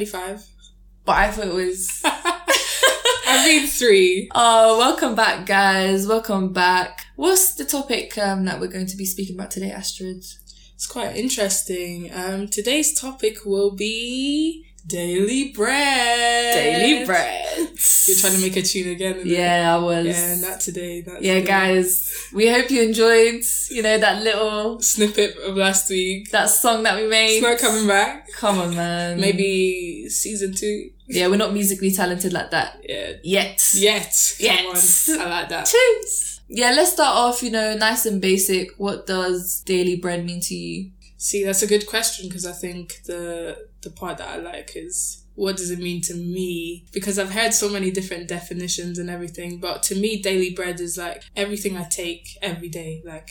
[0.00, 0.46] 25.
[1.04, 2.00] But I thought it was.
[2.04, 4.30] I mean three.
[4.34, 6.06] Oh, welcome back, guys.
[6.06, 7.04] Welcome back.
[7.16, 10.24] What's the topic um, that we're going to be speaking about today, Astrid?
[10.74, 12.10] It's quite interesting.
[12.14, 16.54] Um, today's topic will be daily bread.
[16.54, 17.46] Daily bread.
[18.06, 19.16] You're trying to make a tune again.
[19.16, 19.38] isn't it?
[19.38, 20.06] Yeah, I was.
[20.06, 21.02] Yeah, not today.
[21.06, 21.46] Not yeah, today.
[21.46, 22.12] guys.
[22.32, 26.30] We hope you enjoyed, you know, that little, Snippet of last week.
[26.30, 27.36] that song that we made.
[27.36, 28.28] It's not coming back.
[28.32, 29.20] Come on, man.
[29.20, 30.90] Maybe season two.
[31.06, 33.12] Yeah, we're not musically talented like that Yeah.
[33.22, 33.62] yet.
[33.74, 34.14] Yet.
[34.40, 35.20] On.
[35.20, 35.66] I like that.
[35.66, 36.40] Cheers.
[36.48, 38.70] Yeah, let's start off, you know, nice and basic.
[38.76, 40.90] What does daily bread mean to you?
[41.16, 45.24] See, that's a good question because I think the the part that I like is
[45.34, 46.84] what does it mean to me?
[46.92, 50.98] Because I've heard so many different definitions and everything, but to me, daily bread is
[50.98, 53.30] like everything I take every day, like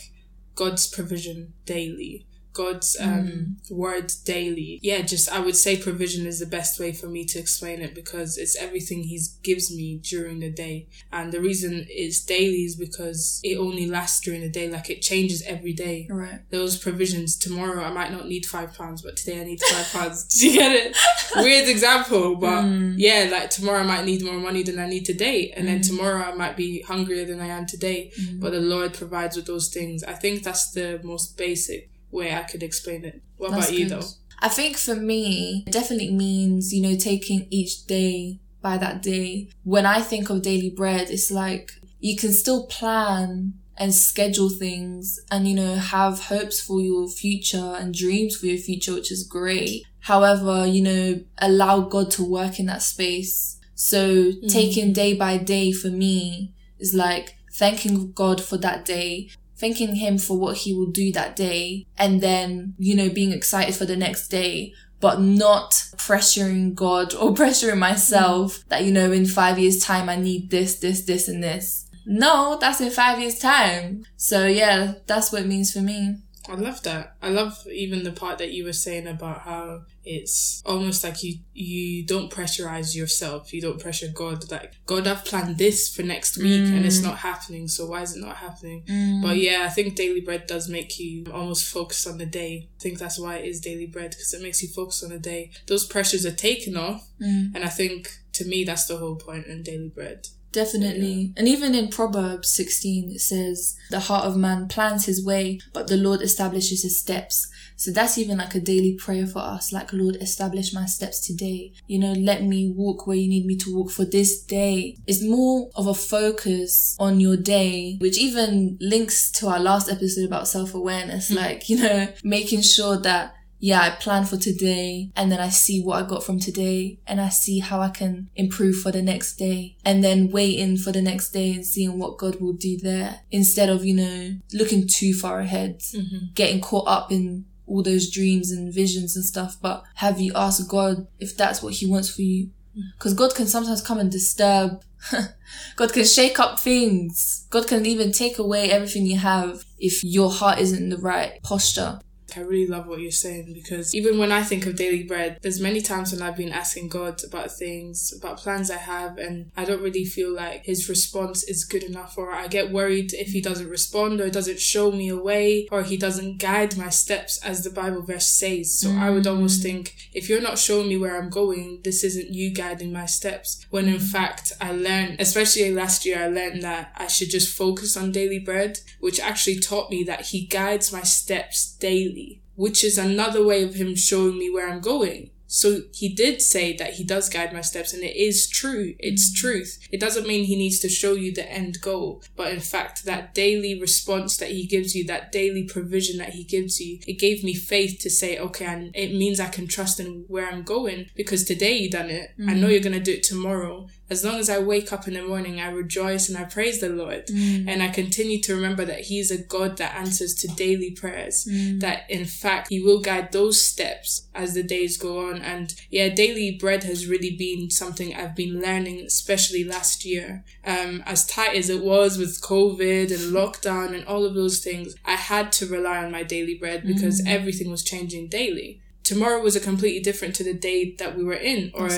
[0.56, 2.26] God's provision daily.
[2.52, 4.80] God's um, word daily.
[4.82, 7.94] Yeah, just I would say provision is the best way for me to explain it
[7.94, 10.88] because it's everything He gives me during the day.
[11.12, 14.68] And the reason it's daily is because it only lasts during the day.
[14.70, 16.40] Like it changes every day Right.
[16.50, 17.36] those provisions.
[17.36, 20.24] Tomorrow I might not need five pounds, but today I need five pounds.
[20.24, 20.96] Do you get it?
[21.36, 22.94] Weird example, but Mm.
[22.98, 26.22] yeah, like tomorrow I might need more money than I need today, and then tomorrow
[26.24, 28.10] I might be hungrier than I am today.
[28.34, 30.02] But the Lord provides with those things.
[30.04, 33.22] I think that's the most basic way I could explain it.
[33.36, 34.00] What That's about you good.
[34.00, 34.06] though?
[34.40, 39.50] I think for me, it definitely means, you know, taking each day by that day.
[39.64, 45.18] When I think of daily bread, it's like you can still plan and schedule things
[45.30, 49.26] and, you know, have hopes for your future and dreams for your future, which is
[49.26, 49.84] great.
[50.00, 53.58] However, you know, allow God to work in that space.
[53.74, 54.46] So mm-hmm.
[54.48, 60.18] taking day by day for me is like thanking God for that day, thanking him
[60.18, 63.96] for what he will do that day and then you know being excited for the
[63.96, 69.78] next day but not pressuring god or pressuring myself that you know in five years
[69.78, 71.86] time i need this this this and this.
[72.06, 74.04] No that's in five years time.
[74.16, 76.16] So yeah that's what it means for me
[76.50, 77.16] I love that.
[77.22, 81.36] I love even the part that you were saying about how it's almost like you
[81.52, 83.52] you don't pressurize yourself.
[83.54, 84.50] You don't pressure God.
[84.50, 87.04] Like God, I've planned this for next week and it's mm.
[87.04, 87.68] not happening.
[87.68, 88.82] So why is it not happening?
[88.86, 89.22] Mm.
[89.22, 92.68] But yeah, I think daily bread does make you almost focus on the day.
[92.76, 95.18] I think that's why it is daily bread because it makes you focus on the
[95.18, 95.50] day.
[95.66, 97.54] Those pressures are taken off, mm.
[97.54, 100.28] and I think to me that's the whole point in daily bread.
[100.52, 101.32] Definitely.
[101.36, 105.86] And even in Proverbs 16, it says, the heart of man plans his way, but
[105.86, 107.48] the Lord establishes his steps.
[107.76, 109.72] So that's even like a daily prayer for us.
[109.72, 111.72] Like, Lord, establish my steps today.
[111.86, 114.96] You know, let me walk where you need me to walk for this day.
[115.06, 120.26] It's more of a focus on your day, which even links to our last episode
[120.26, 121.30] about self-awareness.
[121.30, 121.36] Mm.
[121.36, 125.82] Like, you know, making sure that yeah, I plan for today and then I see
[125.82, 129.36] what I got from today and I see how I can improve for the next
[129.36, 133.20] day and then waiting for the next day and seeing what God will do there
[133.30, 136.32] instead of, you know, looking too far ahead, mm-hmm.
[136.34, 139.58] getting caught up in all those dreams and visions and stuff.
[139.60, 142.50] But have you asked God if that's what he wants for you?
[142.76, 142.82] Mm.
[142.98, 144.82] Because God can sometimes come and disturb.
[145.76, 147.46] God can shake up things.
[147.50, 151.42] God can even take away everything you have if your heart isn't in the right
[151.42, 152.00] posture.
[152.36, 155.60] I really love what you're saying because even when I think of daily bread, there's
[155.60, 159.64] many times when I've been asking God about things, about plans I have, and I
[159.64, 163.40] don't really feel like His response is good enough, or I get worried if He
[163.40, 167.64] doesn't respond, or doesn't show me a way, or He doesn't guide my steps as
[167.64, 168.78] the Bible verse says.
[168.78, 169.30] So I would mm.
[169.30, 173.06] almost think if you're not showing me where I'm going, this isn't you guiding my
[173.06, 173.64] steps.
[173.70, 177.96] When in fact, I learned, especially last year, I learned that I should just focus
[177.96, 182.19] on daily bread, which actually taught me that He guides my steps daily
[182.60, 185.30] which is another way of him showing me where I'm going.
[185.46, 188.94] So he did say that he does guide my steps and it is true.
[188.98, 189.40] It's mm-hmm.
[189.40, 189.78] truth.
[189.90, 193.34] It doesn't mean he needs to show you the end goal, but in fact, that
[193.34, 197.42] daily response that he gives you, that daily provision that he gives you, it gave
[197.42, 201.06] me faith to say, okay, and it means I can trust in where I'm going
[201.16, 202.30] because today you done it.
[202.38, 202.70] I know mm-hmm.
[202.72, 203.88] you're going to do it tomorrow.
[204.10, 206.88] As long as I wake up in the morning, I rejoice and I praise the
[206.88, 207.28] Lord.
[207.28, 207.68] Mm.
[207.68, 211.46] And I continue to remember that He is a God that answers to daily prayers.
[211.50, 211.80] Mm.
[211.80, 215.40] That in fact, He will guide those steps as the days go on.
[215.42, 220.44] And yeah, daily bread has really been something I've been learning, especially last year.
[220.64, 224.96] Um, as tight as it was with COVID and lockdown and all of those things,
[225.04, 227.28] I had to rely on my daily bread because mm.
[227.28, 231.32] everything was changing daily tomorrow was a completely different to the day that we were
[231.34, 231.88] in or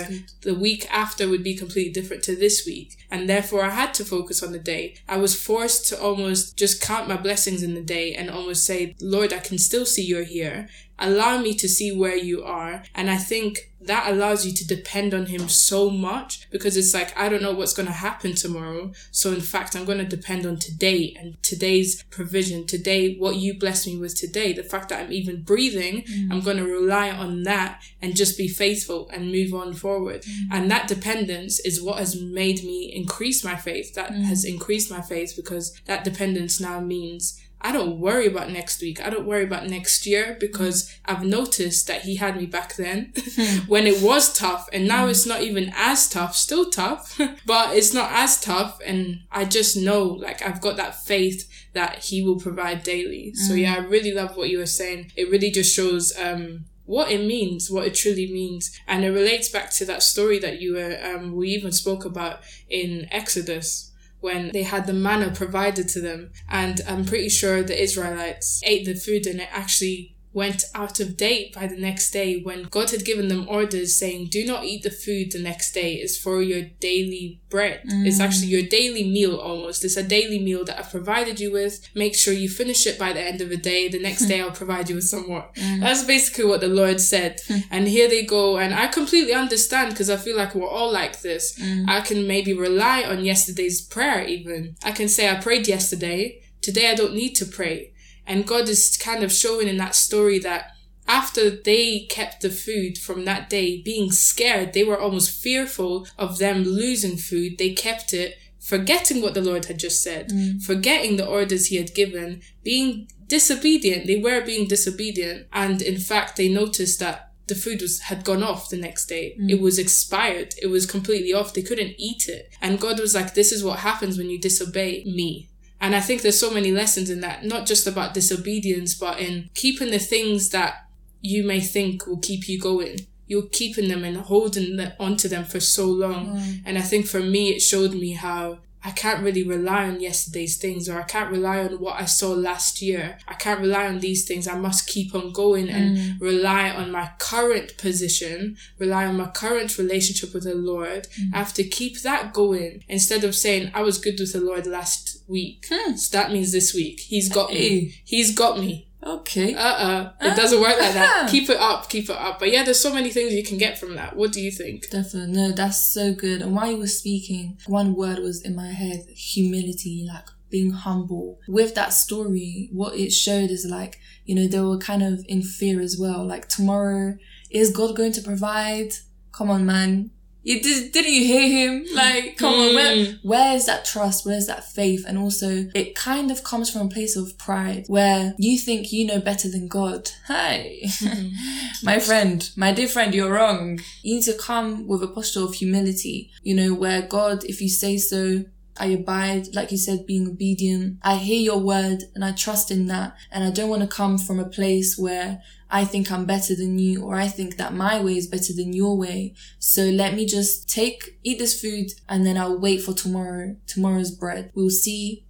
[0.43, 2.97] the week after would be completely different to this week.
[3.11, 4.97] And therefore i had to focus on the day.
[5.09, 8.95] I was forced to almost just count my blessings in the day and almost say
[9.01, 10.69] lord i can still see you're here
[11.03, 12.83] allow me to see where you are.
[12.95, 17.17] And I think that allows you to depend on him so much because it's like,
[17.19, 18.93] I don't know what's going to happen tomorrow.
[19.11, 23.59] So in fact, I'm going to depend on today and today's provision, today, what you
[23.59, 26.33] blessed me with today, the fact that I'm even breathing, mm.
[26.33, 30.23] I'm going to rely on that and just be faithful and move on forward.
[30.23, 30.47] Mm.
[30.53, 33.95] And that dependence is what has made me increase my faith.
[33.95, 34.23] That mm.
[34.23, 39.01] has increased my faith because that dependence now means I don't worry about next week.
[39.01, 43.13] I don't worry about next year because I've noticed that he had me back then
[43.17, 43.59] hmm.
[43.69, 47.95] when it was tough and now it's not even as tough, still tough, but it's
[47.95, 48.81] not as tough.
[48.85, 53.33] And I just know like I've got that faith that he will provide daily.
[53.35, 55.13] So yeah, I really love what you were saying.
[55.17, 58.79] It really just shows, um, what it means, what it truly means.
[58.89, 62.41] And it relates back to that story that you were, um, we even spoke about
[62.69, 63.92] in Exodus
[64.23, 66.31] when they had the manna provided to them.
[66.49, 71.17] And I'm pretty sure the Israelites ate the food and it actually went out of
[71.17, 74.83] date by the next day when God had given them orders saying, do not eat
[74.83, 75.95] the food the next day.
[75.95, 77.83] It's for your daily bread.
[77.87, 78.07] Mm.
[78.07, 79.85] It's actually your daily meal almost.
[79.85, 81.87] It's a daily meal that I've provided you with.
[81.95, 83.89] Make sure you finish it by the end of the day.
[83.89, 85.49] The next day I'll provide you with some more.
[85.55, 85.81] Mm.
[85.81, 87.41] That's basically what the Lord said.
[87.49, 87.65] Mm.
[87.71, 88.57] And here they go.
[88.57, 91.59] And I completely understand because I feel like we're all like this.
[91.59, 91.89] Mm.
[91.89, 94.77] I can maybe rely on yesterday's prayer even.
[94.83, 96.41] I can say I prayed yesterday.
[96.63, 97.92] Today I don't need to pray
[98.27, 100.73] and God is kind of showing in that story that
[101.09, 106.39] after they kept the food from that day, being scared, they were almost fearful of
[106.39, 107.59] them losing food.
[107.59, 110.63] They kept it, forgetting what the Lord had just said, mm.
[110.63, 114.07] forgetting the orders he had given, being disobedient.
[114.07, 115.49] They were being disobedient.
[115.53, 119.37] And in fact, they noticed that the food was had gone off the next day.
[119.41, 119.51] Mm.
[119.51, 120.55] It was expired.
[120.63, 121.53] It was completely off.
[121.53, 122.55] They couldn't eat it.
[122.61, 125.49] And God was like, this is what happens when you disobey me.
[125.83, 129.51] And I think there's so many lessons in that, not just about disobedience, but in
[129.55, 130.87] keeping the things that
[131.21, 133.01] you may think will keep you going.
[133.27, 136.37] You're keeping them and holding onto them for so long.
[136.37, 136.63] Mm.
[136.67, 140.57] And I think for me, it showed me how I can't really rely on yesterday's
[140.57, 143.19] things or I can't rely on what I saw last year.
[143.29, 144.49] I can't rely on these things.
[144.49, 146.21] I must keep on going and mm.
[146.21, 151.07] rely on my current position, rely on my current relationship with the Lord.
[151.21, 151.35] Mm.
[151.35, 154.67] I have to keep that going instead of saying I was good with the Lord
[154.67, 155.67] last week.
[155.71, 155.97] Hmm.
[155.97, 157.01] So that means this week.
[157.01, 157.71] He's got hey.
[157.71, 157.95] me.
[158.05, 158.89] He's got me.
[159.05, 159.55] Okay.
[159.55, 160.13] Uh-uh.
[160.21, 161.29] It doesn't work like that.
[161.31, 162.39] keep it up, keep it up.
[162.39, 164.17] But yeah, there's so many things you can get from that.
[164.17, 164.89] What do you think?
[164.91, 165.35] Definitely.
[165.35, 166.41] No, that's so good.
[166.41, 171.41] And while you were speaking, one word was in my head, humility, like being humble.
[171.49, 175.43] With that story, what it showed is like, you know, they were kind of in
[175.43, 176.25] fear as well.
[176.25, 177.17] Like tomorrow,
[177.51, 178.93] is God going to provide?
[179.33, 180.11] Come on, man.
[180.43, 181.87] You did, didn't you hear him?
[181.95, 182.69] Like, come mm.
[182.69, 183.19] on, where, mm.
[183.23, 184.27] where is that trust?
[184.27, 185.05] Where's that faith?
[185.07, 189.07] And also, it kind of comes from a place of pride where you think you
[189.07, 190.11] know better than God.
[190.27, 191.33] Hey, mm.
[191.83, 193.79] my friend, my dear friend, you're wrong.
[194.03, 197.69] You need to come with a posture of humility, you know, where God, if you
[197.69, 198.45] say so,
[198.79, 200.99] I abide, like you said, being obedient.
[201.03, 203.15] I hear your word and I trust in that.
[203.31, 205.43] And I don't want to come from a place where
[205.73, 208.75] I think I'm better than you or I think that my way is better than
[208.75, 209.35] your way.
[209.59, 214.11] So let me just take, eat this food and then I'll wait for tomorrow, tomorrow's
[214.11, 214.53] bread.
[214.55, 215.25] We'll see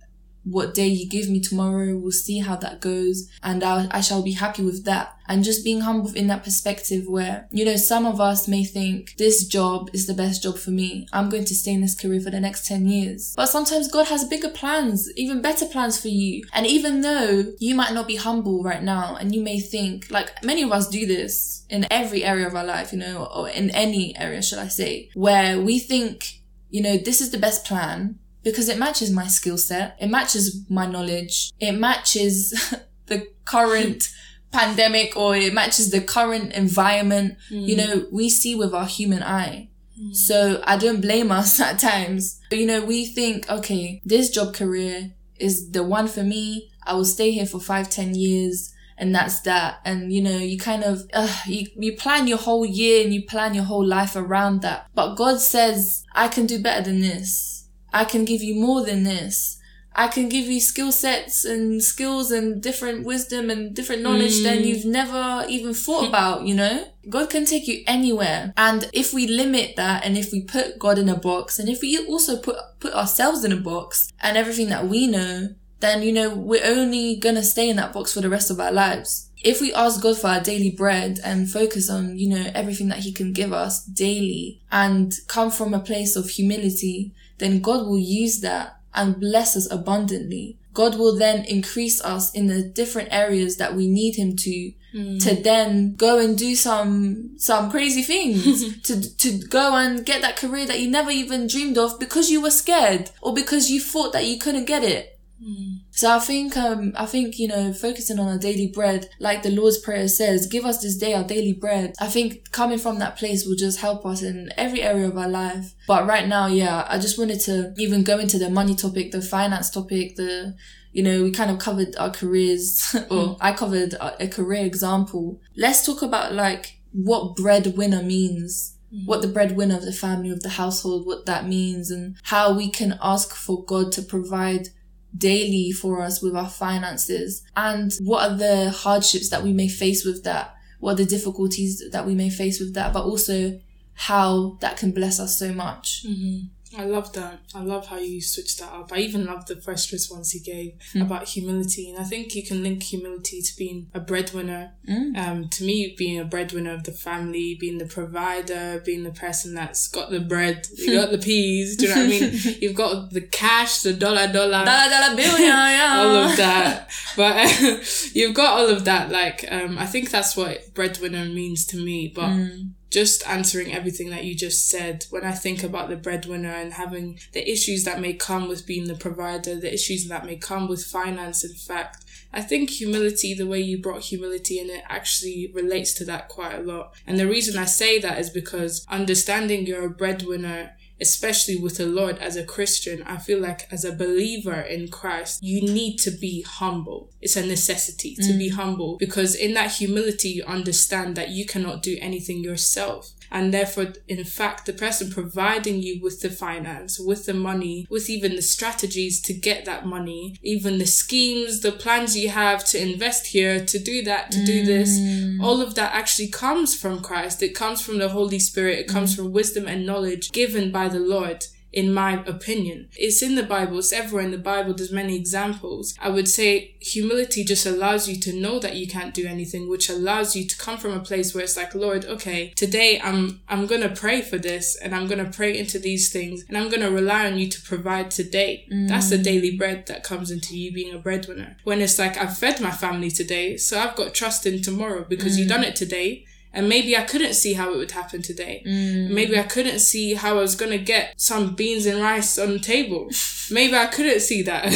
[0.44, 1.96] what day you give me tomorrow.
[1.96, 3.28] We'll see how that goes.
[3.42, 5.16] And I'll, I shall be happy with that.
[5.28, 9.16] And just being humble in that perspective where, you know, some of us may think
[9.16, 11.06] this job is the best job for me.
[11.12, 13.32] I'm going to stay in this career for the next 10 years.
[13.36, 16.44] But sometimes God has bigger plans, even better plans for you.
[16.52, 20.42] And even though you might not be humble right now and you may think, like
[20.42, 23.70] many of us do this in every area of our life, you know, or in
[23.70, 28.18] any area, should I say, where we think, you know, this is the best plan
[28.42, 29.96] because it matches my skill set.
[30.00, 31.52] It matches my knowledge.
[31.60, 32.74] It matches
[33.06, 34.08] the current
[34.52, 37.36] pandemic or it matches the current environment.
[37.50, 37.68] Mm.
[37.68, 39.68] You know, we see with our human eye.
[40.00, 40.14] Mm.
[40.14, 42.40] So I don't blame us at times.
[42.50, 46.70] But, you know, we think, okay, this job career is the one for me.
[46.84, 49.80] I will stay here for five, ten years and that's that.
[49.84, 53.22] And you know, you kind of, uh, you, you plan your whole year and you
[53.24, 54.86] plan your whole life around that.
[54.94, 57.51] But God says, I can do better than this.
[57.92, 59.58] I can give you more than this.
[59.94, 64.44] I can give you skill sets and skills and different wisdom and different knowledge mm.
[64.44, 66.88] than you've never even thought about, you know?
[67.08, 68.54] God can take you anywhere.
[68.56, 71.82] And if we limit that and if we put God in a box and if
[71.82, 76.12] we also put, put ourselves in a box and everything that we know, then, you
[76.12, 79.28] know, we're only gonna stay in that box for the rest of our lives.
[79.44, 83.00] If we ask God for our daily bread and focus on, you know, everything that
[83.00, 87.98] he can give us daily and come from a place of humility, then God will
[87.98, 90.58] use that and bless us abundantly.
[90.74, 95.18] God will then increase us in the different areas that we need him to hmm.
[95.18, 100.36] to then go and do some some crazy things to to go and get that
[100.36, 104.12] career that you never even dreamed of because you were scared or because you thought
[104.12, 105.78] that you couldn't get it Hmm.
[105.90, 109.50] so I think, um, I think, you know, focusing on our daily bread, like the
[109.50, 111.94] Lord's Prayer says, give us this day our daily bread.
[112.00, 115.28] I think coming from that place will just help us in every area of our
[115.28, 115.74] life.
[115.88, 119.20] But right now, yeah, I just wanted to even go into the money topic, the
[119.20, 120.54] finance topic, the,
[120.92, 123.32] you know, we kind of covered our careers, or hmm.
[123.40, 125.40] I covered a, a career example.
[125.56, 129.06] Let's talk about like what breadwinner means hmm.
[129.06, 132.70] what the breadwinner of the family, of the household, what that means and how we
[132.70, 134.68] can ask for God to provide
[135.16, 137.42] daily for us with our finances?
[137.56, 140.54] And what are the hardships that we may face with that?
[140.80, 142.92] What are the difficulties that we may face with that?
[142.92, 143.60] But also
[143.94, 146.04] how that can bless us so much.
[146.06, 146.46] Mm-hmm.
[146.78, 147.40] I love that.
[147.54, 148.90] I love how you switched that up.
[148.92, 151.02] I even love the first response you gave Hmm.
[151.02, 151.90] about humility.
[151.90, 154.72] And I think you can link humility to being a breadwinner.
[154.88, 155.16] Mm.
[155.18, 159.54] Um, to me, being a breadwinner of the family, being the provider, being the person
[159.54, 162.56] that's got the bread, you got the peas, do you know what I mean?
[162.62, 166.00] You've got the cash, the dollar dollar dollar dollar bill yeah, yeah.
[166.00, 166.90] all of that.
[167.16, 169.10] But you've got all of that.
[169.10, 172.08] Like, um, I think that's what breadwinner means to me.
[172.14, 172.70] But Mm.
[172.92, 177.18] Just answering everything that you just said, when I think about the breadwinner and having
[177.32, 180.84] the issues that may come with being the provider, the issues that may come with
[180.84, 185.94] finance, in fact, I think humility, the way you brought humility in it actually relates
[185.94, 186.94] to that quite a lot.
[187.06, 191.86] And the reason I say that is because understanding you're a breadwinner especially with the
[191.86, 196.10] Lord as a Christian, I feel like as a believer in Christ, you need to
[196.10, 197.10] be humble.
[197.20, 198.54] It's a necessity to be mm.
[198.54, 203.12] humble because in that humility, you understand that you cannot do anything yourself.
[203.34, 208.10] And therefore, in fact, the person providing you with the finance, with the money, with
[208.10, 212.80] even the strategies to get that money, even the schemes, the plans you have to
[212.80, 215.42] invest here, to do that, to do this, mm.
[215.42, 217.42] all of that actually comes from Christ.
[217.42, 218.78] It comes from the Holy Spirit.
[218.78, 219.16] It comes mm.
[219.16, 221.46] from wisdom and knowledge given by the Lord.
[221.72, 223.78] In my opinion, it's in the Bible.
[223.78, 224.74] It's everywhere in the Bible.
[224.74, 225.94] There's many examples.
[226.00, 229.88] I would say humility just allows you to know that you can't do anything, which
[229.88, 233.66] allows you to come from a place where it's like, Lord, okay, today I'm I'm
[233.66, 237.26] gonna pray for this, and I'm gonna pray into these things, and I'm gonna rely
[237.26, 238.66] on you to provide today.
[238.70, 239.24] That's the mm.
[239.24, 241.56] daily bread that comes into you being a breadwinner.
[241.64, 245.38] When it's like I've fed my family today, so I've got trust in tomorrow because
[245.38, 245.56] you've mm.
[245.56, 246.26] done it today.
[246.52, 248.62] And maybe I couldn't see how it would happen today.
[248.66, 249.10] Mm.
[249.10, 252.58] Maybe I couldn't see how I was gonna get some beans and rice on the
[252.58, 253.10] table.
[253.50, 254.72] Maybe I couldn't see that.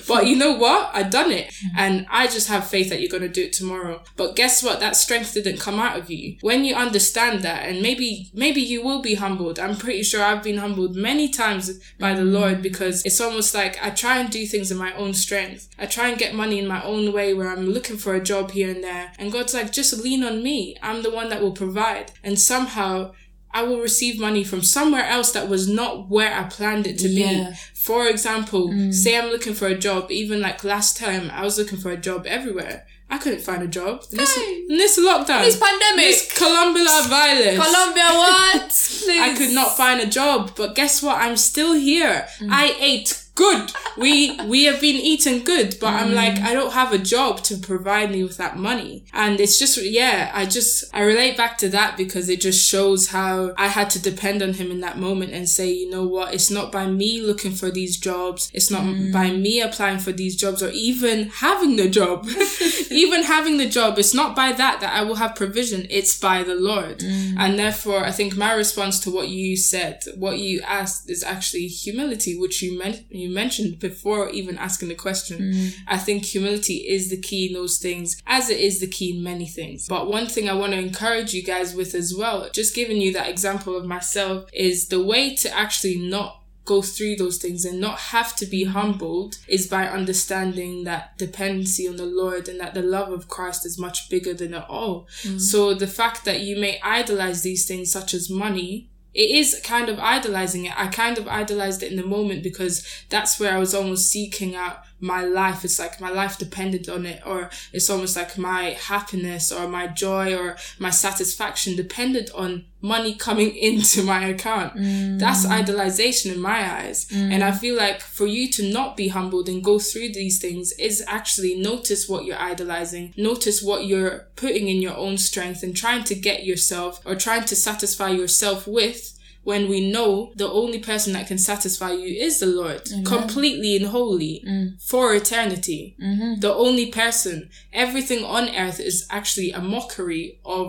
[0.08, 0.90] but you know what?
[0.92, 1.48] I done it.
[1.48, 1.78] Mm-hmm.
[1.78, 4.02] And I just have faith that you're gonna do it tomorrow.
[4.16, 4.80] But guess what?
[4.80, 6.36] That strength didn't come out of you.
[6.40, 9.58] When you understand that, and maybe maybe you will be humbled.
[9.58, 12.32] I'm pretty sure I've been humbled many times by the mm.
[12.32, 15.68] Lord because it's almost like I try and do things in my own strength.
[15.78, 18.50] I try and get money in my own way where I'm looking for a job
[18.52, 19.12] here and there.
[19.18, 20.76] And God's like, just lean on me.
[20.82, 22.12] I'm the one that will provide.
[22.22, 23.12] And somehow
[23.52, 27.08] I will receive money from somewhere else that was not where I planned it to
[27.08, 27.50] Yeah.
[27.50, 27.56] be.
[27.74, 28.92] For example, mm.
[28.92, 31.96] say I'm looking for a job, even like last time I was looking for a
[31.96, 32.86] job everywhere.
[33.08, 34.02] I couldn't find a job.
[34.10, 35.42] In this, in this lockdown.
[35.44, 36.04] This pandemic.
[36.06, 37.56] This Columbia virus.
[37.64, 38.68] Colombia, what?
[38.68, 39.20] Please.
[39.26, 41.16] I could not find a job, but guess what?
[41.16, 42.26] I'm still here.
[42.40, 42.48] Mm.
[42.50, 43.72] I ate good.
[43.96, 46.14] We we have been eating good, but I'm mm.
[46.14, 49.04] like I don't have a job to provide me with that money.
[49.12, 53.08] And it's just yeah, I just I relate back to that because it just shows
[53.08, 56.34] how I had to depend on him in that moment and say, you know what,
[56.34, 59.12] it's not by me looking for these jobs, it's not mm.
[59.12, 62.26] by me applying for these jobs or even having the job.
[62.90, 66.42] even having the job, it's not by that that I will have provision, it's by
[66.42, 67.00] the Lord.
[67.00, 67.34] Mm.
[67.38, 71.66] And therefore I think my response to what you said, what you asked is actually
[71.68, 75.38] humility, which you meant you mentioned before even asking the question.
[75.38, 75.74] Mm.
[75.86, 79.22] I think humility is the key in those things, as it is the key in
[79.22, 79.86] many things.
[79.88, 83.12] But one thing I want to encourage you guys with as well, just giving you
[83.12, 87.80] that example of myself, is the way to actually not go through those things and
[87.80, 92.74] not have to be humbled is by understanding that dependency on the Lord and that
[92.74, 95.06] the love of Christ is much bigger than it all.
[95.22, 95.40] Mm.
[95.40, 99.88] So the fact that you may idolize these things such as money it is kind
[99.88, 100.78] of idolizing it.
[100.78, 104.54] I kind of idolized it in the moment because that's where I was almost seeking
[104.54, 105.64] out my life.
[105.64, 109.86] It's like my life depended on it, or it's almost like my happiness or my
[109.86, 114.74] joy or my satisfaction depended on money coming into my account.
[114.74, 115.64] That's mm.
[115.64, 117.06] idolization in my eyes.
[117.06, 117.32] Mm.
[117.32, 120.72] And I feel like for you to not be humbled and go through these things
[120.72, 125.76] is actually notice what you're idolizing, notice what you're putting in your own strength and
[125.76, 129.15] trying to get yourself or trying to satisfy yourself with
[129.50, 133.04] when we know the only person that can satisfy you is the Lord, Amen.
[133.04, 134.66] completely and wholly Mm.
[134.90, 135.82] for eternity.
[136.02, 136.40] Mm-hmm.
[136.40, 137.36] The only person,
[137.72, 140.68] everything on earth is actually a mockery of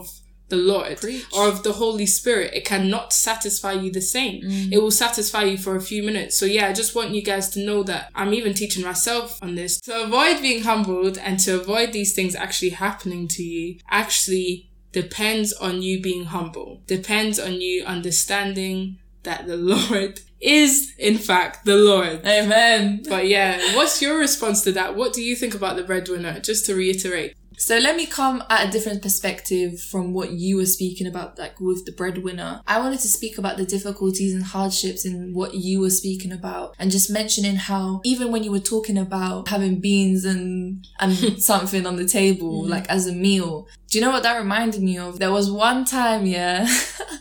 [0.50, 1.26] the Lord Preach.
[1.36, 2.54] or of the Holy Spirit.
[2.54, 4.36] It cannot satisfy you the same.
[4.74, 6.38] It will satisfy you for a few minutes.
[6.40, 9.56] So yeah, I just want you guys to know that I'm even teaching myself on
[9.56, 13.80] this to avoid being humbled and to avoid these things actually happening to you.
[13.90, 16.82] Actually depends on you being humble.
[16.88, 22.26] Depends on you understanding that the Lord is in fact the Lord.
[22.26, 23.04] Amen.
[23.08, 24.96] But yeah, what's your response to that?
[24.96, 26.40] What do you think about the breadwinner?
[26.40, 27.36] Just to reiterate.
[27.60, 31.60] So let me come at a different perspective from what you were speaking about, like
[31.60, 32.62] with the breadwinner.
[32.68, 36.76] I wanted to speak about the difficulties and hardships in what you were speaking about
[36.78, 41.88] and just mentioning how even when you were talking about having beans and, and something
[41.88, 42.72] on the table, mm-hmm.
[42.72, 45.18] like as a meal, do you know what that reminded me of?
[45.18, 46.68] There was one time, yeah.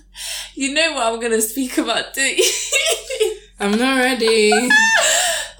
[0.54, 3.36] you know what I'm going to speak about, do you?
[3.58, 4.52] I'm not ready.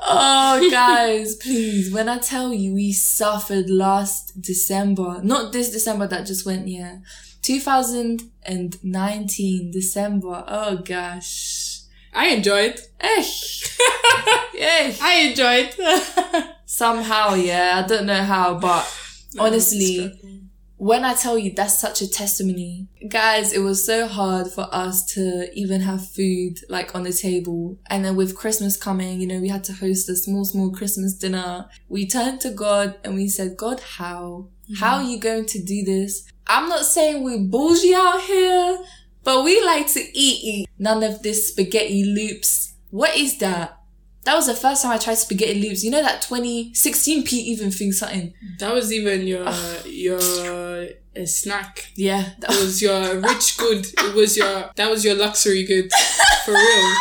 [0.08, 1.92] Oh, guys, please.
[1.92, 6.98] When I tell you we suffered last December, not this December that just went, yeah,
[7.42, 10.44] 2019 December.
[10.46, 11.80] Oh, gosh.
[12.14, 12.80] I enjoyed.
[13.00, 13.24] Eh.
[14.54, 14.94] yeah.
[15.02, 15.74] I enjoyed.
[16.66, 17.82] Somehow, yeah.
[17.84, 18.86] I don't know how, but
[19.38, 20.45] honestly,
[20.78, 25.04] when I tell you that's such a testimony, guys, it was so hard for us
[25.14, 27.78] to even have food like on the table.
[27.88, 31.14] And then with Christmas coming, you know, we had to host a small, small Christmas
[31.14, 31.66] dinner.
[31.88, 34.48] We turned to God and we said, God, how?
[34.64, 34.74] Mm-hmm.
[34.74, 36.30] How are you going to do this?
[36.46, 38.78] I'm not saying we're bougie out here,
[39.24, 40.68] but we like to eat, eat.
[40.78, 42.74] None of this spaghetti loops.
[42.90, 43.75] What is that?
[44.26, 45.84] That was the first time I tried spaghetti loops.
[45.84, 48.34] You know that 2016p even thing something.
[48.58, 49.48] that was even your
[49.84, 50.18] your
[51.16, 51.92] uh, snack.
[51.94, 52.30] Yeah.
[52.40, 53.86] That It was your rich good.
[53.86, 55.90] It was your that was your luxury good.
[56.44, 56.94] For real.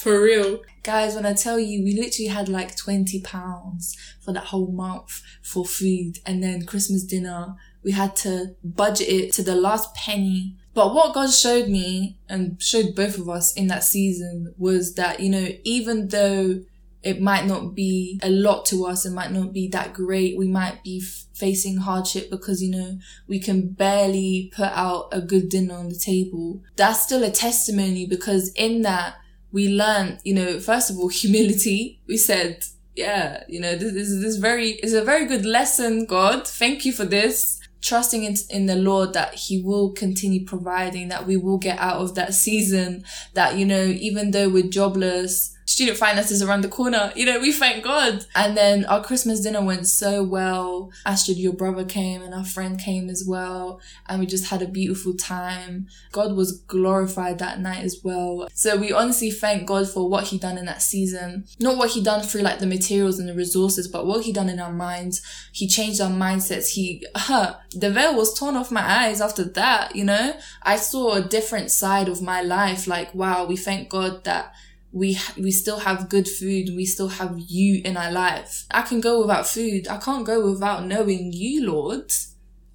[0.00, 0.60] For real.
[0.82, 5.22] Guys, when I tell you, we literally had like 20 pounds for that whole month
[5.40, 6.18] for food.
[6.26, 10.56] And then Christmas dinner, we had to budget it to the last penny.
[10.74, 15.20] But what God showed me and showed both of us in that season was that,
[15.20, 16.62] you know, even though
[17.02, 20.46] it might not be a lot to us, it might not be that great, we
[20.46, 25.48] might be f- facing hardship because, you know, we can barely put out a good
[25.48, 26.62] dinner on the table.
[26.76, 29.16] That's still a testimony because in that,
[29.50, 32.00] we learned, you know, first of all, humility.
[32.06, 36.06] We said, yeah, you know, this, this is this very, is a very good lesson,
[36.06, 36.46] God.
[36.46, 37.60] Thank you for this.
[37.80, 42.00] Trusting in, in the Lord that He will continue providing, that we will get out
[42.00, 47.12] of that season, that, you know, even though we're jobless, student finances around the corner,
[47.16, 48.26] you know, we thank God.
[48.34, 50.92] And then our Christmas dinner went so well.
[51.06, 53.80] Astrid, your brother came and our friend came as well.
[54.06, 55.86] And we just had a beautiful time.
[56.12, 58.48] God was glorified that night as well.
[58.52, 61.46] So we honestly thank God for what he done in that season.
[61.58, 64.50] Not what he done through like the materials and the resources, but what he done
[64.50, 65.22] in our minds.
[65.52, 66.68] He changed our mindsets.
[66.72, 70.36] He, huh, the veil was torn off my eyes after that, you know?
[70.62, 72.86] I saw a different side of my life.
[72.86, 74.52] Like, wow, we thank God that
[74.92, 78.66] we we still have good food we still have you in our life.
[78.70, 79.88] I can go without food.
[79.88, 82.12] I can't go without knowing you lord.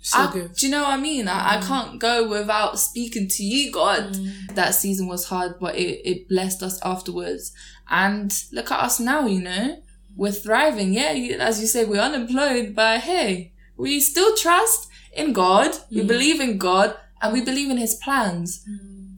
[0.01, 0.53] So I- good.
[0.55, 1.27] do you know what i mean?
[1.27, 1.67] I, I mm.
[1.67, 4.13] can't go without speaking to you god.
[4.15, 4.55] Mm.
[4.55, 7.53] That season was hard but it, it blessed us afterwards.
[7.89, 9.83] And look at us now you know.
[10.15, 10.93] We're thriving.
[10.93, 15.71] Yeah you- as you say we're unemployed but hey we still trust in god.
[15.91, 16.07] We mm.
[16.07, 18.65] believe in god and we believe in his plans.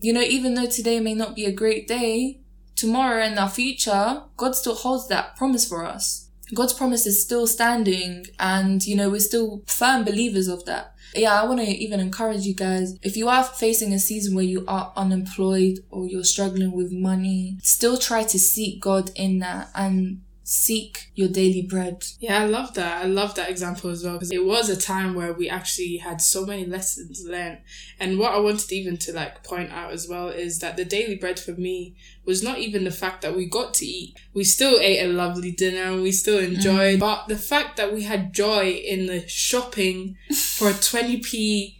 [0.02, 2.42] You know even though today may not be a great day
[2.80, 6.30] tomorrow and our future, God still holds that promise for us.
[6.54, 10.96] God's promise is still standing and, you know, we're still firm believers of that.
[11.14, 12.98] Yeah, I want to even encourage you guys.
[13.02, 17.58] If you are facing a season where you are unemployed or you're struggling with money,
[17.62, 22.04] still try to seek God in that and seek your daily bread.
[22.20, 23.06] Yeah, I love that.
[23.06, 26.22] I love that example as well because it was a time where we actually had
[26.22, 27.60] so many lessons learned.
[28.00, 31.14] And what I wanted even to like point out as well is that the daily
[31.14, 34.18] bread for me was not even the fact that we got to eat.
[34.34, 37.00] We still ate a lovely dinner and we still enjoyed, mm.
[37.00, 41.76] but the fact that we had joy in the shopping for 20p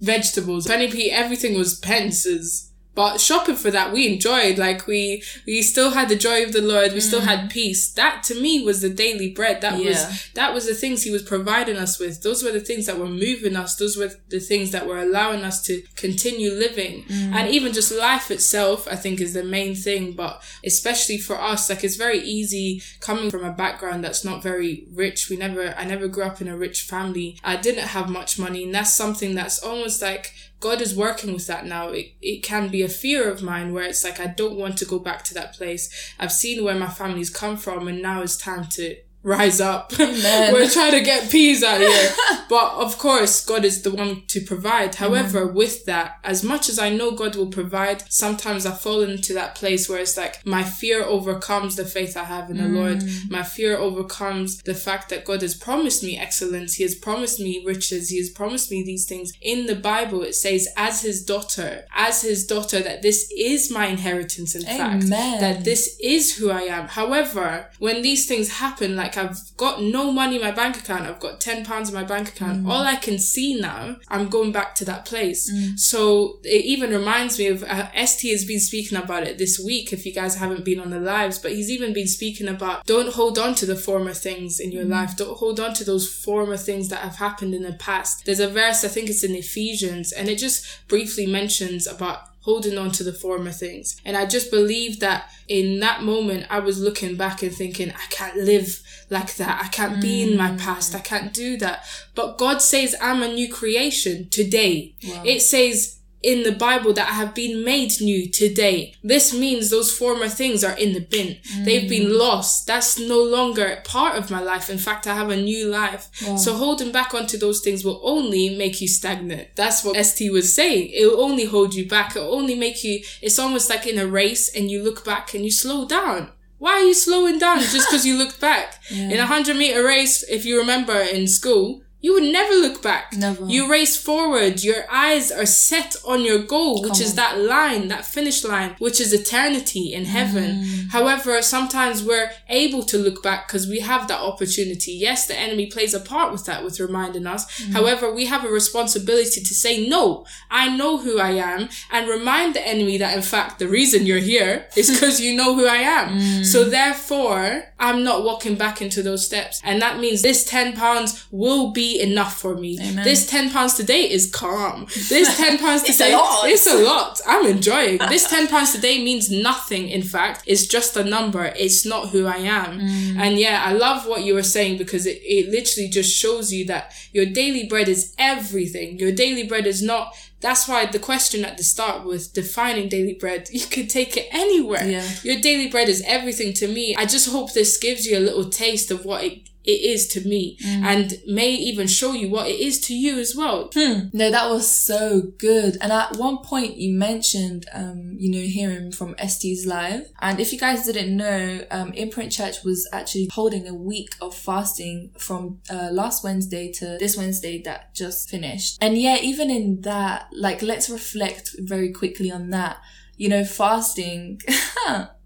[0.00, 2.69] vegetables, 20p everything was pences.
[2.94, 4.58] But shopping for that, we enjoyed.
[4.58, 6.92] Like we, we still had the joy of the Lord.
[6.92, 7.24] We still mm.
[7.26, 7.90] had peace.
[7.92, 9.60] That to me was the daily bread.
[9.60, 9.90] That Yeah.
[9.90, 12.22] was that was the things He was providing us with.
[12.22, 13.76] Those were the things that were moving us.
[13.76, 17.04] Those were the things that were allowing us to continue living.
[17.04, 17.34] Mm.
[17.34, 20.12] And even just life itself, I think, is the main thing.
[20.12, 24.86] But especially for us, like it's very easy coming from a background that's not very
[24.92, 25.28] rich.
[25.30, 27.38] We never, I never grew up in a rich family.
[27.44, 31.46] I didn't have much money, and that's something that's almost like God is working with
[31.46, 31.88] that now.
[31.88, 34.84] It, it can be a fear of mine where it's like, I don't want to
[34.84, 36.14] go back to that place.
[36.18, 39.92] I've seen where my family's come from and now it's time to rise up.
[39.98, 42.12] We're trying to get peas out here.
[42.48, 44.94] but of course, God is the one to provide.
[44.94, 45.52] However, mm.
[45.52, 49.54] with that, as much as I know God will provide, sometimes I fall into that
[49.54, 52.74] place where it's like my fear overcomes the faith I have in the mm.
[52.74, 53.02] Lord.
[53.30, 56.74] My fear overcomes the fact that God has promised me excellence.
[56.74, 58.08] He has promised me riches.
[58.08, 59.32] He has promised me these things.
[59.42, 63.86] In the Bible, it says, as his daughter, as his daughter, that this is my
[63.86, 65.02] inheritance, in Amen.
[65.02, 66.88] fact, that this is who I am.
[66.88, 71.06] However, when these things happen, like like I've got no money in my bank account.
[71.06, 72.64] I've got 10 pounds in my bank account.
[72.64, 72.70] Mm.
[72.70, 75.50] All I can see now, I'm going back to that place.
[75.52, 75.78] Mm.
[75.78, 79.92] So it even reminds me of, uh, ST has been speaking about it this week,
[79.92, 83.14] if you guys haven't been on the lives, but he's even been speaking about don't
[83.14, 84.90] hold on to the former things in your mm.
[84.90, 85.16] life.
[85.16, 88.24] Don't hold on to those former things that have happened in the past.
[88.24, 92.78] There's a verse, I think it's in Ephesians, and it just briefly mentions about holding
[92.78, 94.00] on to the former things.
[94.04, 98.06] And I just believe that in that moment, I was looking back and thinking, I
[98.10, 99.62] can't live like that.
[99.62, 100.02] I can't mm.
[100.02, 100.58] be in my mm.
[100.58, 100.94] past.
[100.94, 101.84] I can't do that.
[102.14, 104.94] But God says, I'm a new creation today.
[105.04, 105.22] Wow.
[105.24, 108.94] It says, in the Bible that I have been made new today.
[109.02, 111.38] This means those former things are in the bin.
[111.54, 111.64] Mm.
[111.64, 112.18] They've been mm.
[112.18, 112.66] lost.
[112.66, 114.68] That's no longer part of my life.
[114.68, 116.10] In fact, I have a new life.
[116.20, 116.36] Yeah.
[116.36, 119.48] So holding back onto those things will only make you stagnant.
[119.56, 120.90] That's what ST was saying.
[120.92, 122.14] It will only hold you back.
[122.14, 125.32] It will only make you, it's almost like in a race and you look back
[125.32, 126.32] and you slow down.
[126.60, 128.76] Why are you slowing down just because you looked back?
[128.90, 129.10] Yeah.
[129.14, 133.12] In a hundred meter race, if you remember in school, you would never look back.
[133.16, 133.44] Never.
[133.46, 134.62] You race forward.
[134.62, 137.16] Your eyes are set on your goal, which Come is on.
[137.16, 140.62] that line, that finish line, which is eternity in heaven.
[140.64, 140.88] Mm.
[140.90, 144.92] However, sometimes we're able to look back because we have that opportunity.
[144.92, 147.44] Yes, the enemy plays a part with that, with reminding us.
[147.60, 147.72] Mm.
[147.72, 152.54] However, we have a responsibility to say, no, I know who I am and remind
[152.54, 155.76] the enemy that in fact, the reason you're here is because you know who I
[155.76, 156.18] am.
[156.18, 156.46] Mm.
[156.46, 159.60] So therefore, I'm not walking back into those steps.
[159.64, 162.78] And that means this 10 pounds will be enough for me.
[162.80, 163.04] Amen.
[163.04, 164.86] This 10 pounds today is calm.
[165.08, 167.20] This 10 pounds today, it's a lot.
[167.26, 167.98] I'm enjoying.
[167.98, 169.88] This 10 pounds today means nothing.
[169.88, 171.46] In fact, it's just a number.
[171.56, 172.80] It's not who I am.
[172.80, 173.16] Mm.
[173.16, 176.66] And yeah, I love what you were saying because it, it literally just shows you
[176.66, 178.98] that your daily bread is everything.
[178.98, 183.14] Your daily bread is not that's why the question at the start was defining daily
[183.14, 183.48] bread.
[183.60, 184.88] You could take it anywhere.
[184.88, 185.06] Yeah.
[185.22, 186.96] Your daily bread is everything to me.
[186.96, 190.26] I just hope this gives you a little taste of what it it is to
[190.26, 190.82] me mm.
[190.82, 193.70] and may even show you what it is to you as well.
[193.74, 194.08] Hmm.
[194.12, 195.76] No, that was so good.
[195.80, 200.06] And at one point you mentioned, um, you know, hearing from ST's live.
[200.20, 204.34] And if you guys didn't know, um, Imprint Church was actually holding a week of
[204.34, 208.78] fasting from uh, last Wednesday to this Wednesday that just finished.
[208.80, 212.78] And yeah, even in that, like, let's reflect very quickly on that.
[213.16, 214.40] You know, fasting.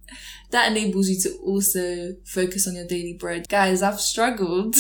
[0.55, 3.49] that enables you to also focus on your daily bread.
[3.49, 4.77] Guys, I've struggled.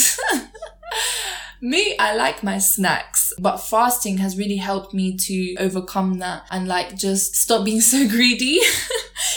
[1.60, 6.68] me, I like my snacks, but fasting has really helped me to overcome that and
[6.68, 8.60] like just stop being so greedy.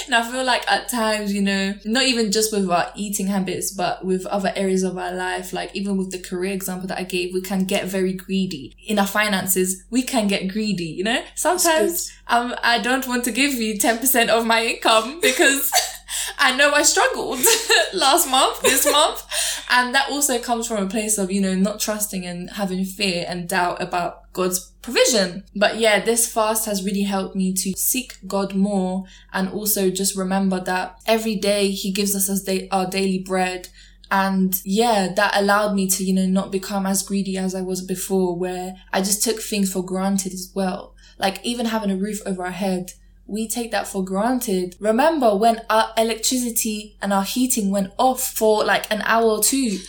[0.06, 3.72] and I feel like at times, you know, not even just with our eating habits,
[3.72, 7.04] but with other areas of our life, like even with the career example that I
[7.04, 8.76] gave, we can get very greedy.
[8.86, 11.24] In our finances, we can get greedy, you know?
[11.34, 15.72] Sometimes um, I don't want to give you 10% of my income because
[16.38, 17.40] I know I struggled
[17.94, 19.26] last month, this month.
[19.70, 23.26] And that also comes from a place of, you know, not trusting and having fear
[23.28, 25.44] and doubt about God's provision.
[25.56, 30.16] But yeah, this fast has really helped me to seek God more and also just
[30.16, 33.70] remember that every day He gives us as day, our daily bread.
[34.10, 37.82] And yeah, that allowed me to, you know, not become as greedy as I was
[37.82, 40.96] before, where I just took things for granted as well.
[41.20, 42.92] Like even having a roof over our head
[43.28, 44.76] we take that for granted.
[44.80, 49.80] Remember when our electricity and our heating went off for like an hour or two?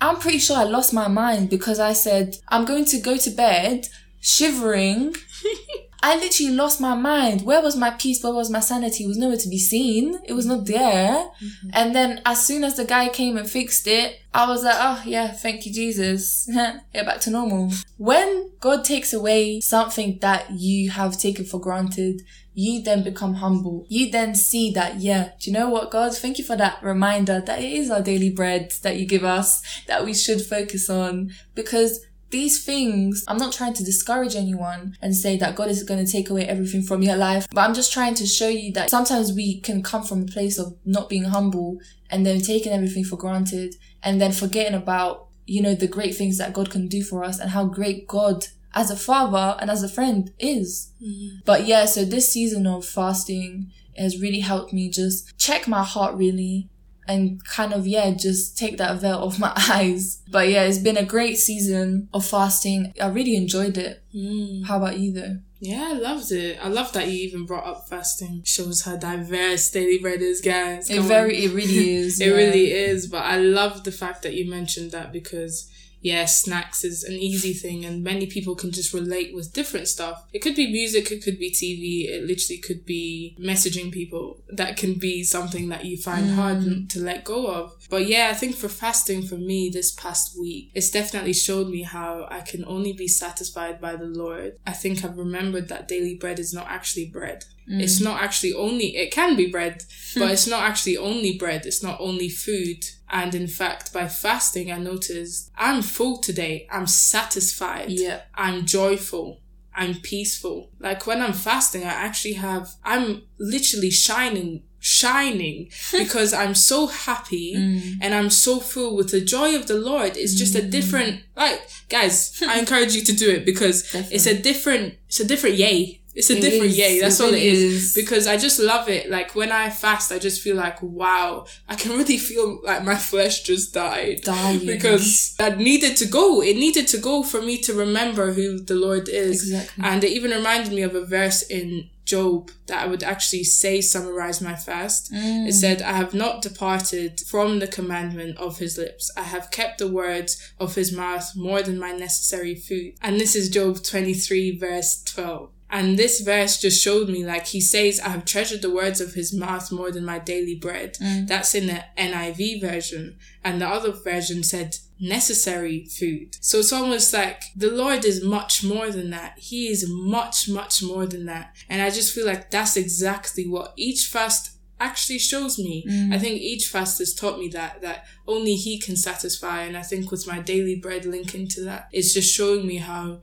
[0.00, 3.30] I'm pretty sure I lost my mind because I said, I'm going to go to
[3.30, 3.88] bed
[4.20, 5.14] shivering.
[6.02, 7.42] I literally lost my mind.
[7.42, 8.22] Where was my peace?
[8.22, 9.04] Where was my sanity?
[9.04, 10.18] It was nowhere to be seen.
[10.24, 11.28] It was not there.
[11.42, 11.70] Mm-hmm.
[11.72, 15.02] And then as soon as the guy came and fixed it, I was like, oh
[15.06, 16.48] yeah, thank you, Jesus.
[16.92, 17.72] Get back to normal.
[17.96, 23.84] When God takes away something that you have taken for granted, you then become humble.
[23.88, 26.16] You then see that, yeah, do you know what, God?
[26.16, 29.62] Thank you for that reminder that it is our daily bread that you give us
[29.86, 35.14] that we should focus on because these things, I'm not trying to discourage anyone and
[35.14, 37.92] say that God is going to take away everything from your life, but I'm just
[37.92, 41.24] trying to show you that sometimes we can come from a place of not being
[41.24, 41.78] humble
[42.10, 46.38] and then taking everything for granted and then forgetting about, you know, the great things
[46.38, 49.82] that God can do for us and how great God as a father and as
[49.82, 50.92] a friend is.
[51.02, 51.44] Mm.
[51.44, 56.14] But yeah, so this season of fasting has really helped me just check my heart
[56.14, 56.68] really
[57.08, 60.22] and kind of, yeah, just take that veil off my eyes.
[60.30, 62.92] But yeah, it's been a great season of fasting.
[63.00, 64.02] I really enjoyed it.
[64.14, 64.66] Mm.
[64.66, 65.38] How about you though?
[65.58, 66.58] Yeah, I loved it.
[66.62, 68.42] I love that you even brought up fasting.
[68.44, 70.90] Shows how diverse Daily Bread is, guys.
[70.90, 71.08] It Come on.
[71.08, 72.20] very, it really is.
[72.20, 72.34] It yeah.
[72.34, 75.70] really is, but I love the fact that you mentioned that because
[76.06, 80.24] yeah, snacks is an easy thing and many people can just relate with different stuff.
[80.32, 84.38] It could be music, it could be TV, it literally could be messaging people.
[84.48, 86.88] That can be something that you find hard mm.
[86.90, 87.72] to let go of.
[87.90, 91.82] But yeah, I think for fasting for me this past week, it's definitely showed me
[91.82, 94.58] how I can only be satisfied by the Lord.
[94.64, 97.46] I think I've remembered that daily bread is not actually bread.
[97.68, 98.04] It's mm.
[98.04, 100.30] not actually only, it can be bread, but hmm.
[100.30, 101.66] it's not actually only bread.
[101.66, 102.84] It's not only food.
[103.10, 106.66] And in fact, by fasting, I noticed I'm full today.
[106.70, 107.90] I'm satisfied.
[107.90, 108.20] Yeah.
[108.34, 109.40] I'm joyful.
[109.74, 110.70] I'm peaceful.
[110.80, 117.54] Like when I'm fasting, I actually have, I'm literally shining, shining because I'm so happy
[117.54, 117.98] mm.
[118.00, 120.16] and I'm so full with the joy of the Lord.
[120.16, 120.70] It's just a mm.
[120.70, 125.26] different, like, guys, I encourage you to do it because it's a different, it's a
[125.26, 126.00] different yay.
[126.16, 126.78] It's a It different is.
[126.78, 127.00] yay.
[127.00, 127.62] That's all it is.
[127.62, 127.94] is.
[127.94, 129.10] Because I just love it.
[129.10, 132.96] Like when I fast, I just feel like, wow, I can really feel like my
[132.96, 134.22] flesh just died.
[134.22, 134.64] Dying.
[134.66, 136.42] Because that needed to go.
[136.42, 139.42] It needed to go for me to remember who the Lord is.
[139.52, 139.84] Exactly.
[139.84, 143.80] And it even reminded me of a verse in Job that I would actually say
[143.80, 145.12] summarize my fast.
[145.12, 145.48] Mm.
[145.48, 149.10] It said, I have not departed from the commandment of his lips.
[149.16, 152.94] I have kept the words of his mouth more than my necessary food.
[153.02, 155.50] And this is Job 23 verse 12.
[155.68, 159.14] And this verse just showed me, like he says, I have treasured the words of
[159.14, 160.94] his mouth more than my daily bread.
[160.94, 161.26] Mm.
[161.26, 163.16] That's in the NIV version.
[163.44, 166.36] And the other version said necessary food.
[166.40, 169.38] So it's almost like the Lord is much more than that.
[169.38, 171.54] He is much, much more than that.
[171.68, 175.84] And I just feel like that's exactly what each fast actually shows me.
[175.88, 176.14] Mm.
[176.14, 179.62] I think each fast has taught me that, that only he can satisfy.
[179.62, 183.20] And I think with my daily bread linking to that, it's just showing me how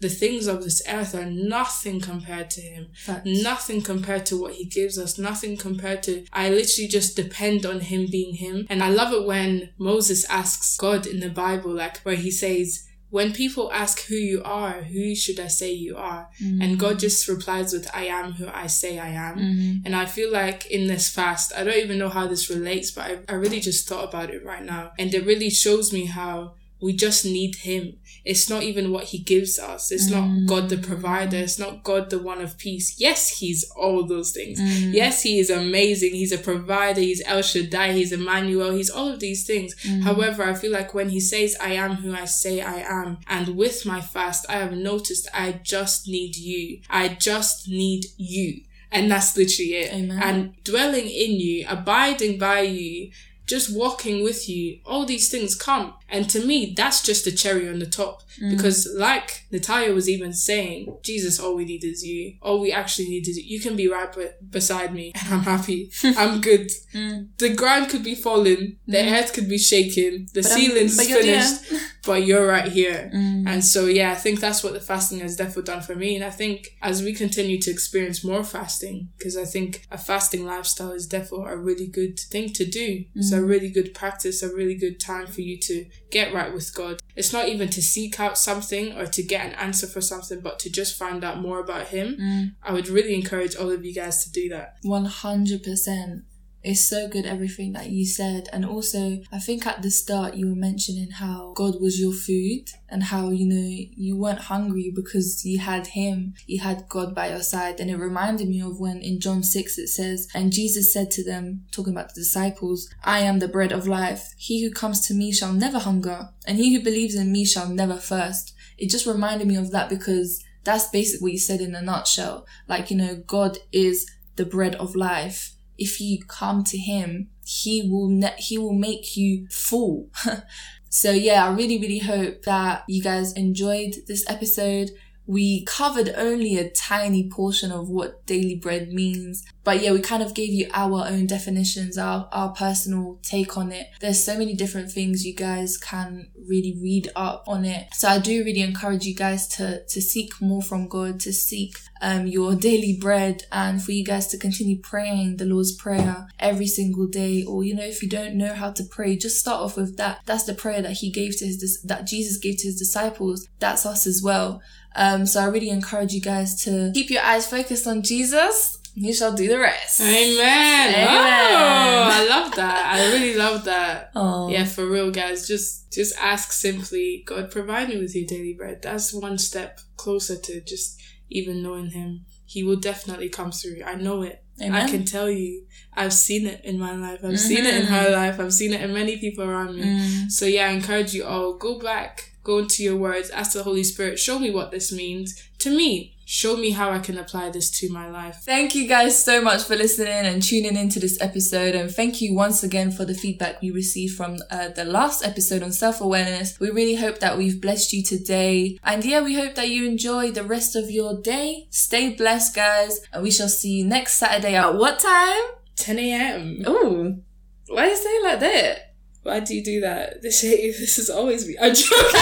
[0.00, 2.88] the things of this earth are nothing compared to him.
[2.94, 3.22] Facts.
[3.24, 5.18] Nothing compared to what he gives us.
[5.18, 8.66] Nothing compared to, I literally just depend on him being him.
[8.68, 12.86] And I love it when Moses asks God in the Bible, like where he says,
[13.08, 16.28] when people ask who you are, who should I say you are?
[16.40, 16.78] And mm.
[16.78, 19.38] God just replies with, I am who I say I am.
[19.38, 19.86] Mm-hmm.
[19.86, 23.04] And I feel like in this fast, I don't even know how this relates, but
[23.04, 24.90] I, I really just thought about it right now.
[24.98, 27.96] And it really shows me how we just need him.
[28.24, 29.92] It's not even what he gives us.
[29.92, 30.48] It's not mm.
[30.48, 31.36] God the provider.
[31.36, 33.00] It's not God the one of peace.
[33.00, 34.60] Yes, he's all those things.
[34.60, 34.92] Mm.
[34.92, 36.12] Yes, he is amazing.
[36.12, 37.00] He's a provider.
[37.00, 37.92] He's El Shaddai.
[37.92, 38.72] He's Emmanuel.
[38.72, 39.76] He's all of these things.
[39.84, 40.02] Mm.
[40.02, 43.56] However, I feel like when he says, I am who I say I am, and
[43.56, 46.80] with my fast, I have noticed I just need you.
[46.90, 48.62] I just need you.
[48.90, 49.92] And that's literally it.
[49.92, 50.20] Amen.
[50.22, 53.10] And dwelling in you, abiding by you,
[53.46, 55.94] just walking with you, all these things come.
[56.08, 58.22] And to me, that's just a cherry on the top.
[58.42, 58.50] Mm.
[58.50, 62.34] Because like Natalia was even saying, Jesus, all we need is you.
[62.42, 63.44] All we actually need is you.
[63.44, 65.90] You can be right be- beside me and I'm happy.
[66.04, 66.70] I'm good.
[66.92, 67.28] Mm.
[67.38, 68.78] The ground could be falling.
[68.86, 69.18] The mm.
[69.18, 70.28] earth could be shaking.
[70.34, 71.42] The But ceiling's but you're there.
[71.42, 71.84] finished.
[72.06, 73.10] But you're right here.
[73.12, 76.14] And so, yeah, I think that's what the fasting has definitely done for me.
[76.14, 80.46] And I think as we continue to experience more fasting, because I think a fasting
[80.46, 83.04] lifestyle is definitely a really good thing to do.
[83.14, 86.74] It's a really good practice, a really good time for you to get right with
[86.74, 87.00] God.
[87.16, 90.58] It's not even to seek out something or to get an answer for something, but
[90.60, 92.54] to just find out more about Him.
[92.62, 94.76] I would really encourage all of you guys to do that.
[94.84, 96.22] 100%.
[96.62, 98.48] It's so good, everything that you said.
[98.52, 102.70] And also, I think at the start you were mentioning how God was your food
[102.88, 107.28] and how, you know, you weren't hungry because you had Him, you had God by
[107.28, 107.78] your side.
[107.78, 111.24] And it reminded me of when in John 6 it says, And Jesus said to
[111.24, 114.34] them, talking about the disciples, I am the bread of life.
[114.36, 117.68] He who comes to me shall never hunger, and he who believes in me shall
[117.68, 118.54] never thirst.
[118.76, 122.46] It just reminded me of that because that's basically what you said in a nutshell.
[122.68, 125.55] Like, you know, God is the bread of life.
[125.78, 130.08] If you come to him, he will ne- he will make you full.
[130.88, 134.90] so yeah, I really really hope that you guys enjoyed this episode.
[135.26, 140.22] We covered only a tiny portion of what daily bread means, But yeah, we kind
[140.22, 143.88] of gave you our own definitions, our, our personal take on it.
[143.98, 147.88] There's so many different things you guys can really read up on it.
[147.92, 151.78] So I do really encourage you guys to, to seek more from God, to seek
[152.00, 156.68] um, your daily bread and for you guys to continue praying the Lord's Prayer every
[156.68, 157.42] single day.
[157.42, 160.20] Or, you know, if you don't know how to pray, just start off with that.
[160.26, 163.48] That's the prayer that he gave to his, that Jesus gave to his disciples.
[163.58, 164.62] That's us as well.
[164.96, 168.78] Um, so I really encourage you guys to keep your eyes focused on Jesus.
[168.94, 170.00] He shall do the rest.
[170.00, 170.94] Amen.
[170.94, 171.52] Amen.
[171.52, 172.94] Oh, I love that.
[172.94, 174.10] I really love that.
[174.16, 174.48] Oh.
[174.48, 175.46] Yeah, for real, guys.
[175.46, 178.80] Just just ask simply, God, provide me with your daily bread.
[178.80, 182.24] That's one step closer to just even knowing Him.
[182.46, 183.82] He will definitely come through.
[183.84, 184.42] I know it.
[184.62, 184.74] Amen.
[184.74, 185.66] I can tell you.
[185.92, 187.20] I've seen it in my life.
[187.24, 188.38] I've seen it in her life.
[188.38, 189.82] I've seen it in many people around me.
[189.82, 190.30] Mm.
[190.30, 193.82] So yeah, I encourage you all, go back, go into your words, ask the Holy
[193.82, 196.12] Spirit, show me what this means to me.
[196.28, 198.38] Show me how I can apply this to my life.
[198.42, 201.76] Thank you guys so much for listening and tuning into this episode.
[201.76, 205.62] And thank you once again for the feedback we received from uh, the last episode
[205.62, 206.58] on self awareness.
[206.58, 208.76] We really hope that we've blessed you today.
[208.82, 211.68] And yeah, we hope that you enjoy the rest of your day.
[211.70, 212.98] Stay blessed, guys.
[213.12, 215.44] And we shall see you next Saturday at what time?
[215.76, 216.64] 10 a.m.
[216.66, 217.22] Ooh,
[217.68, 218.85] why you say like that?
[219.26, 220.22] Why do you do that?
[220.22, 221.56] This this is always me.
[221.60, 222.20] I'm joking.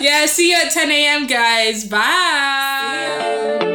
[0.00, 1.26] yeah, see you at 10 a.m.
[1.26, 1.84] guys.
[1.84, 3.73] Bye.